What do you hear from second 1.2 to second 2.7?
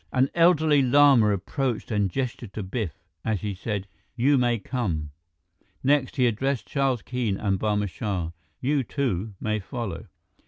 approached and gestured to